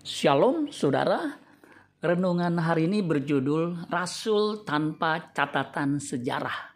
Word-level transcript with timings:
Shalom 0.00 0.72
saudara, 0.72 1.36
renungan 2.00 2.56
hari 2.56 2.88
ini 2.88 3.04
berjudul 3.04 3.84
Rasul 3.92 4.64
Tanpa 4.64 5.28
Catatan 5.36 6.00
Sejarah. 6.00 6.72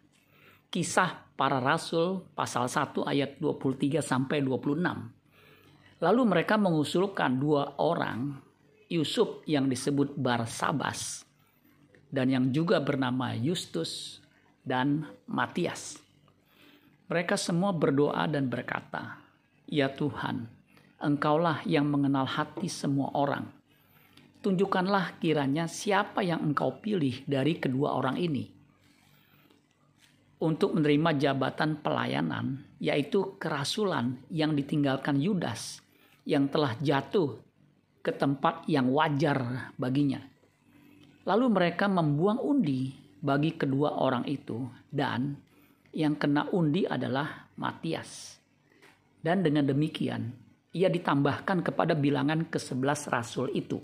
Kisah 0.68 1.33
para 1.33 1.57
Rasul 1.57 2.21
pasal 2.37 2.68
1 2.68 3.00
ayat 3.08 3.41
23 3.41 4.05
sampai 4.05 4.45
26. 4.45 4.76
Lalu 6.05 6.23
mereka 6.29 6.60
mengusulkan 6.60 7.41
dua 7.41 7.81
orang, 7.81 8.45
Yusuf 8.93 9.41
yang 9.48 9.72
disebut 9.72 10.20
Barsabas 10.20 11.25
dan 12.12 12.29
yang 12.29 12.52
juga 12.52 12.77
bernama 12.84 13.32
Justus 13.41 14.20
dan 14.61 15.00
Matias. 15.25 15.96
Mereka 17.09 17.41
semua 17.41 17.72
berdoa 17.72 18.29
dan 18.29 18.52
berkata, 18.52 19.16
"Ya 19.64 19.88
Tuhan, 19.88 20.45
Engkaulah 21.03 21.67
yang 21.67 21.91
mengenal 21.91 22.27
hati 22.27 22.71
semua 22.71 23.11
orang. 23.15 23.51
Tunjukkanlah 24.45 25.19
kiranya 25.19 25.65
siapa 25.71 26.21
yang 26.21 26.45
engkau 26.45 26.79
pilih 26.79 27.25
dari 27.25 27.57
kedua 27.57 27.97
orang 27.97 28.21
ini 28.21 28.55
untuk 30.45 30.77
menerima 30.77 31.16
jabatan 31.16 31.80
pelayanan, 31.80 32.61
yaitu 32.77 33.41
kerasulan 33.41 34.21
yang 34.29 34.52
ditinggalkan 34.52 35.16
Yudas 35.16 35.80
yang 36.29 36.52
telah 36.52 36.77
jatuh 36.85 37.41
ke 38.05 38.13
tempat 38.13 38.69
yang 38.69 38.93
wajar 38.93 39.73
baginya. 39.80 40.21
Lalu 41.24 41.47
mereka 41.49 41.88
membuang 41.88 42.37
undi 42.45 42.93
bagi 43.24 43.57
kedua 43.57 43.97
orang 43.97 44.29
itu 44.29 44.69
dan 44.93 45.41
yang 45.97 46.13
kena 46.21 46.52
undi 46.52 46.85
adalah 46.85 47.49
Matias. 47.57 48.37
Dan 49.24 49.41
dengan 49.41 49.65
demikian 49.65 50.44
ia 50.74 50.91
ditambahkan 50.91 51.62
kepada 51.62 51.95
bilangan 51.95 52.51
ke-11 52.51 53.01
rasul 53.09 53.46
itu. 53.55 53.78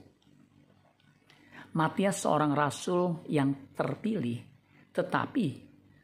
Matias 1.70 2.26
seorang 2.26 2.50
rasul 2.50 3.22
yang 3.30 3.70
terpilih, 3.78 4.42
tetapi 4.90 5.46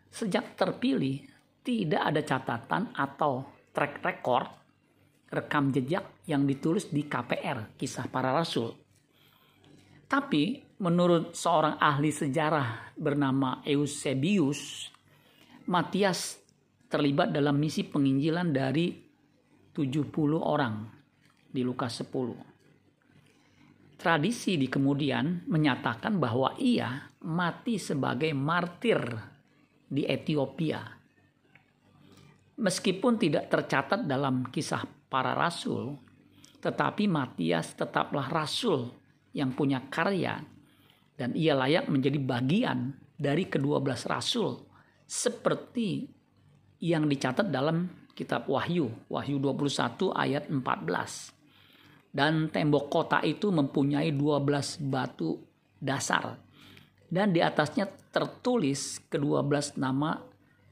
sejak 0.06 0.54
terpilih 0.54 1.26
tidak 1.66 2.02
ada 2.06 2.22
catatan 2.22 2.94
atau 2.94 3.50
track 3.74 3.98
record 4.06 4.48
rekam 5.26 5.74
jejak 5.74 6.22
yang 6.30 6.46
ditulis 6.46 6.86
di 6.86 7.02
KPR, 7.10 7.74
kisah 7.74 8.06
para 8.06 8.30
rasul. 8.30 8.70
Tapi 10.06 10.62
menurut 10.78 11.34
seorang 11.34 11.82
ahli 11.82 12.14
sejarah 12.14 12.94
bernama 12.94 13.58
Eusebius, 13.66 14.86
Matias 15.66 16.38
terlibat 16.86 17.34
dalam 17.34 17.58
misi 17.58 17.82
penginjilan 17.82 18.54
dari 18.54 19.05
70 19.76 20.08
orang 20.40 20.88
di 21.52 21.60
Lukas 21.60 22.00
10. 22.00 24.00
Tradisi 24.00 24.56
di 24.56 24.72
kemudian 24.72 25.44
menyatakan 25.44 26.16
bahwa 26.16 26.56
ia 26.56 27.12
mati 27.28 27.76
sebagai 27.76 28.32
martir 28.32 29.04
di 29.84 30.08
Ethiopia. 30.08 30.80
Meskipun 32.56 33.20
tidak 33.20 33.52
tercatat 33.52 34.08
dalam 34.08 34.48
kisah 34.48 34.88
para 35.12 35.36
rasul, 35.36 36.00
tetapi 36.64 37.04
Matias 37.04 37.76
tetaplah 37.76 38.32
rasul 38.32 38.88
yang 39.36 39.52
punya 39.52 39.84
karya 39.92 40.40
dan 41.20 41.36
ia 41.36 41.52
layak 41.52 41.92
menjadi 41.92 42.16
bagian 42.16 42.96
dari 43.16 43.44
kedua 43.44 43.84
belas 43.84 44.08
rasul 44.08 44.64
seperti 45.04 46.08
yang 46.80 47.08
dicatat 47.08 47.48
dalam 47.48 47.88
kitab 48.16 48.48
Wahyu, 48.48 48.88
Wahyu 49.12 49.36
21 49.40 50.12
ayat 50.16 50.44
14. 50.48 52.16
Dan 52.16 52.48
tembok 52.48 52.88
kota 52.88 53.20
itu 53.20 53.52
mempunyai 53.52 54.12
12 54.12 54.80
batu 54.88 55.36
dasar. 55.76 56.40
Dan 57.06 57.36
di 57.36 57.44
atasnya 57.44 57.86
tertulis 57.86 59.04
kedua 59.12 59.44
belas 59.44 59.76
nama 59.76 60.16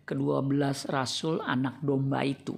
kedua 0.08 0.40
belas 0.40 0.88
rasul 0.88 1.44
anak 1.44 1.84
domba 1.84 2.24
itu. 2.24 2.56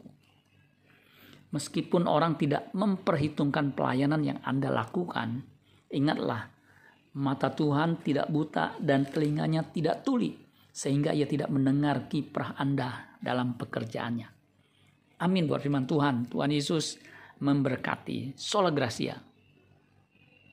Meskipun 1.51 2.07
orang 2.07 2.39
tidak 2.39 2.71
memperhitungkan 2.75 3.75
pelayanan 3.75 4.23
yang 4.23 4.39
Anda 4.47 4.71
lakukan, 4.71 5.43
ingatlah 5.91 6.47
mata 7.17 7.51
Tuhan 7.51 8.03
tidak 8.07 8.31
buta 8.31 8.79
dan 8.79 9.09
telinganya 9.09 9.67
tidak 9.67 10.07
tuli 10.07 10.46
sehingga 10.77 11.17
ia 11.17 11.25
tidak 11.25 11.49
mendengar 11.49 12.05
kiprah 12.05 12.53
Anda 12.61 13.17
dalam 13.17 13.57
pekerjaannya. 13.57 14.29
Amin 15.25 15.49
buat 15.49 15.65
firman 15.65 15.89
Tuhan. 15.89 16.29
Tuhan 16.29 16.53
Yesus 16.53 17.01
memberkati. 17.41 18.37
Sola 18.37 18.69
Gracia. 18.69 19.17